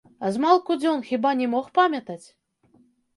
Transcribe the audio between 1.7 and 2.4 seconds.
памятаць?